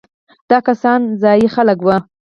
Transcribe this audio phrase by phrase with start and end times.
[0.49, 1.95] دا کسان ځايي خلک وو.